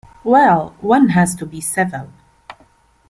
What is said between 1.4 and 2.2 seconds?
be civil.